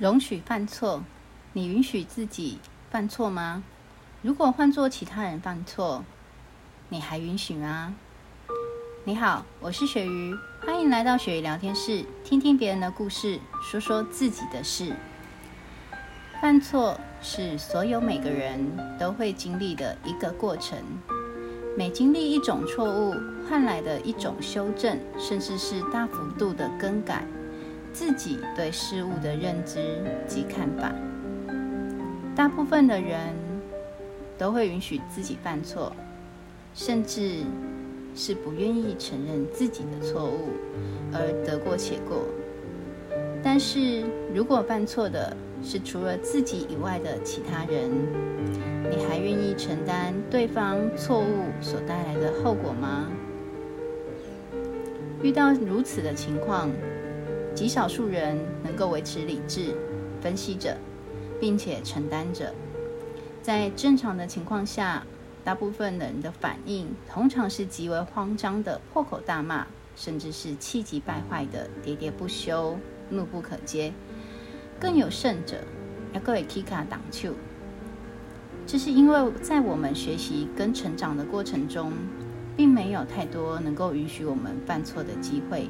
[0.00, 1.04] 容许犯错，
[1.52, 2.58] 你允许自己
[2.90, 3.62] 犯错吗？
[4.22, 6.02] 如果换做其他人犯错，
[6.88, 7.94] 你还允许吗？
[9.04, 10.34] 你好，我是鳕鱼，
[10.64, 14.96] 欢迎来到鳕鱼聊天室，听听别人的故事，说说自己的事。
[16.40, 18.58] 犯错是所有每个人
[18.98, 20.78] 都会经历的一个过程，
[21.76, 23.14] 每经历一种错误，
[23.46, 27.22] 换来的一种修正，甚至是大幅度的更改。
[27.92, 30.92] 自己对事物的认知及看法，
[32.34, 33.34] 大部分的人
[34.38, 35.92] 都会允许自己犯错，
[36.74, 37.38] 甚至
[38.14, 40.50] 是不愿意承认自己的错误
[41.12, 42.24] 而得过且过。
[43.42, 44.04] 但是
[44.34, 47.90] 如果犯错的是除了自己以外的其他人，
[48.90, 53.08] 你还愿意承担对方错误所带来的后果吗？
[55.22, 56.70] 遇到如此的情况。
[57.60, 59.74] 极少数人能够维持理智、
[60.22, 60.78] 分析着，
[61.38, 62.54] 并且承担着。
[63.42, 65.04] 在正常的情况下，
[65.44, 72.78] 大部分人的反应通常是极为慌张的破口大骂，甚至是气急败坏的喋喋不休、
[73.10, 73.92] 怒不可遏。
[74.80, 75.58] 更有甚者，
[76.14, 77.34] 要各位 Kika 挡球。
[78.66, 81.92] 这是因为在我们学习跟成长的过程中，
[82.56, 85.68] 并没有太多能够允许我们犯错的机会。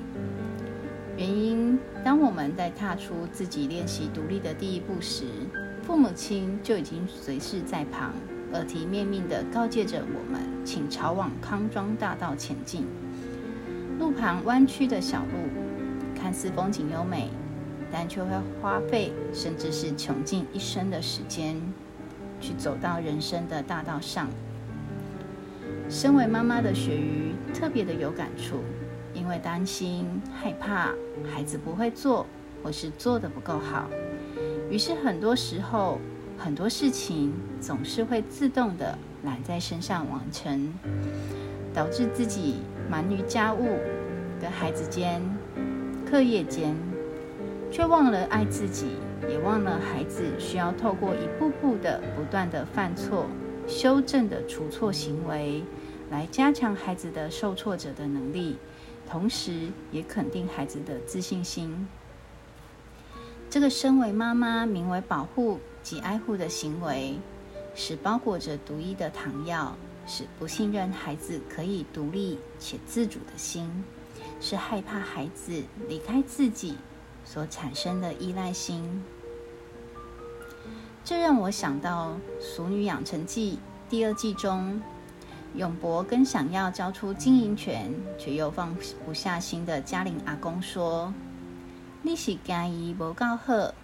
[1.20, 5.24] 原因，当我们在踏出自己练习独立的第一步时，
[5.82, 8.14] 父母亲就已经随侍在旁，
[8.54, 12.86] 耳提面命地告诫着我们，请朝往康庄大道前进。
[13.98, 17.28] 路旁弯曲的小路，看似风景优美，
[17.92, 18.30] 但却会
[18.62, 21.54] 花费甚至是穷尽一生的时间，
[22.40, 24.26] 去走到人生的大道上。
[25.90, 28.62] 身为妈妈的鳕鱼，特别的有感触。
[29.20, 30.94] 因为担心、害怕
[31.30, 32.26] 孩子不会做，
[32.64, 33.86] 或是做的不够好，
[34.70, 35.98] 于是很多时候
[36.38, 40.72] 很多事情总是会自动的揽在身上完成，
[41.74, 43.76] 导致自己忙于家务、
[44.40, 45.20] 跟孩子间、
[46.10, 46.74] 课业间，
[47.70, 48.92] 却忘了爱自己，
[49.28, 53.26] 也忘了孩子需要透过一步步的不断的犯错、
[53.68, 55.62] 修正的除错行为，
[56.10, 58.56] 来加强孩子的受挫者的能力。
[59.10, 61.88] 同时，也肯定孩子的自信心。
[63.50, 67.18] 这个身为妈妈名为保护及爱护的行为，
[67.74, 69.76] 是包裹着毒一的糖药，
[70.06, 73.68] 是不信任孩子可以独立且自主的心，
[74.40, 76.76] 是害怕孩子离开自己
[77.24, 79.02] 所产生的依赖心。
[81.04, 83.58] 这让我想到《俗女养成记》
[83.90, 84.80] 第二季中。
[85.56, 88.72] 永博跟想要交出经营权却又放
[89.04, 91.12] 不下心的嘉玲阿公说
[92.02, 93.74] ：“你是惊伊无够好，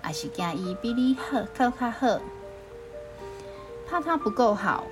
[0.00, 2.20] 还是惊伊比你好更加好？
[3.88, 4.84] 怕他不够好，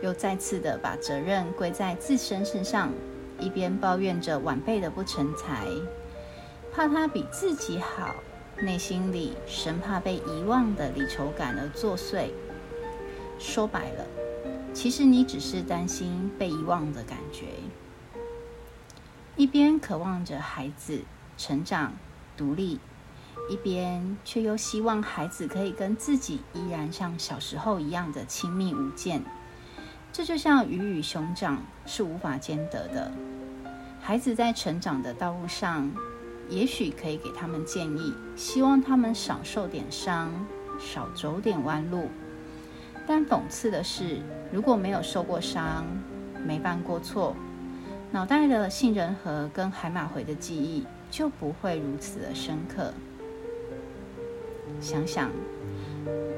[0.00, 2.90] 又再次的把责任归在自身身上，
[3.38, 5.66] 一边抱怨着晚辈的不成才，
[6.72, 8.14] 怕他比自己好，
[8.58, 12.30] 内心里生怕被遗忘的离愁感而作祟。
[13.38, 14.06] 说白了。”
[14.74, 17.46] 其实你只是担心被遗忘的感觉，
[19.36, 21.02] 一边渴望着孩子
[21.38, 21.92] 成长
[22.36, 22.80] 独立，
[23.48, 29.24] 一边却又希望孩子可以跟自己依然像小时候一样的亲密无间。
[30.12, 33.12] 这就像鱼与熊掌是无法兼得的。
[34.00, 35.90] 孩子在成长的道路上，
[36.50, 40.30] 也许可以给他们建议，希望他们少受点伤，
[40.78, 42.10] 少走点弯路。
[43.06, 44.18] 但讽刺的是，
[44.50, 45.84] 如果没有受过伤，
[46.46, 47.36] 没犯过错，
[48.10, 52.92] 脑袋的杏仁核跟海马回的记忆就不会如此的深刻。
[54.80, 55.30] 想想，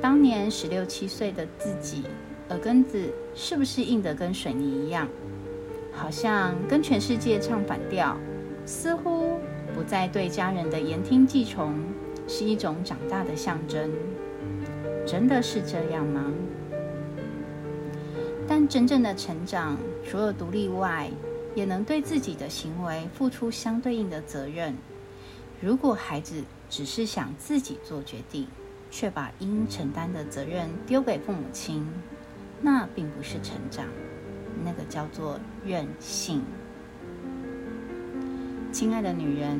[0.00, 2.04] 当年十六七岁的自己，
[2.48, 5.08] 耳根子是不是硬得跟水泥一样？
[5.92, 8.16] 好像跟全世界唱反调，
[8.66, 9.38] 似乎
[9.74, 11.74] 不再对家人的言听计从，
[12.26, 13.90] 是一种长大的象征。
[15.06, 16.32] 真的是这样吗？
[18.68, 21.10] 真正的成长，除了独立外，
[21.54, 24.76] 也能对自己的行为付出相对应的责任。
[25.60, 28.46] 如果孩子只是想自己做决定，
[28.90, 31.86] 却把应承担的责任丢给父母亲，
[32.60, 33.86] 那并不是成长，
[34.64, 36.42] 那个叫做任性。
[38.72, 39.58] 亲爱的女人，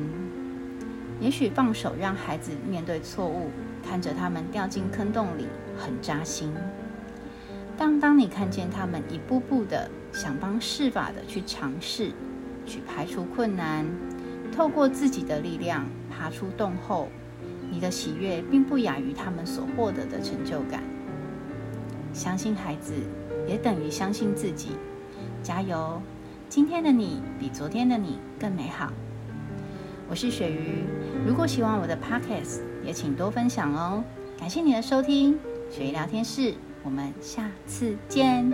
[1.19, 3.49] 也许放手让孩子面对错误，
[3.83, 6.53] 看着他们掉进坑洞里，很扎心。
[7.77, 12.11] 当当你看见他们一步步的想方设法的去尝试，
[12.65, 13.85] 去排除困难，
[14.51, 17.07] 透过自己的力量爬出洞后，
[17.69, 20.81] 你的喜悦并不亚于他们所获得的成就感。
[22.13, 22.93] 相信孩子，
[23.47, 24.71] 也等于相信自己。
[25.43, 26.01] 加油！
[26.49, 28.91] 今天的你比昨天的你更美好。
[30.09, 30.83] 我是鳕鱼，
[31.27, 34.03] 如果喜欢我的 Podcast，也请多分享哦。
[34.39, 35.37] 感谢你的收听，
[35.69, 36.55] 鳕鱼聊天室，
[36.87, 38.49] 我们下次见。